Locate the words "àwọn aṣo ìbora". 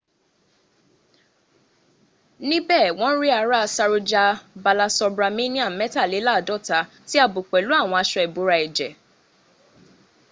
7.81-8.55